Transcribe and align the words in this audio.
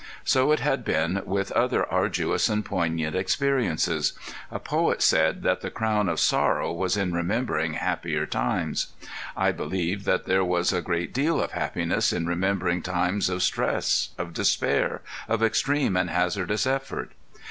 So 0.25 0.51
it 0.51 0.61
had 0.61 0.83
been 0.83 1.21
with 1.25 1.51
other 1.51 1.85
arduous 1.87 2.49
and 2.49 2.65
poignant 2.65 3.15
experiences. 3.15 4.13
A 4.49 4.57
poet 4.59 5.03
said 5.03 5.43
that 5.43 5.61
the 5.61 5.69
crown 5.69 6.09
of 6.09 6.19
sorrow 6.19 6.73
was 6.73 6.97
in 6.97 7.13
remembering 7.13 7.73
happier 7.73 8.25
times: 8.25 8.87
I 9.37 9.51
believed 9.51 10.05
that 10.05 10.25
there 10.25 10.43
was 10.43 10.73
a 10.73 10.81
great 10.81 11.13
deal 11.13 11.39
of 11.39 11.51
happiness 11.51 12.11
in 12.11 12.25
remembering 12.25 12.81
times 12.81 13.29
of 13.29 13.43
stress, 13.43 14.09
of 14.17 14.33
despair, 14.33 15.03
of 15.27 15.43
extreme 15.43 15.95
and 15.95 16.09
hazardous 16.09 16.65
effort. 16.65 17.11